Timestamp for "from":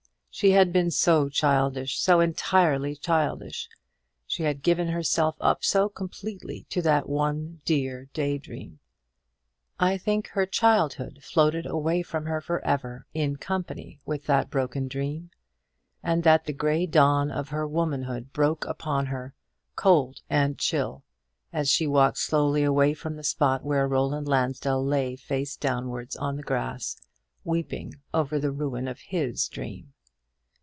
12.01-12.25, 22.93-23.17